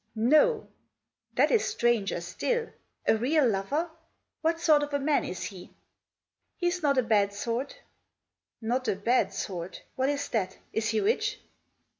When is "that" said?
1.35-1.51, 10.29-10.57